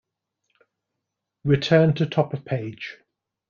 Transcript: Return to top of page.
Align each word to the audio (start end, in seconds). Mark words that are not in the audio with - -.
Return 1.43 1.93
to 1.93 2.07
top 2.07 2.33
of 2.33 2.43
page. 2.43 2.97